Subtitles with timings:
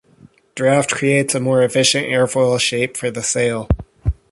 [0.55, 3.69] Draft creates a more efficient airfoil shape for the sail.